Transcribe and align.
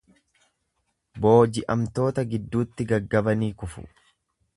Booji'amtoota 1.25 2.23
gidduutti 2.31 2.87
gaggabanii 2.93 3.51
kufu. 3.61 3.85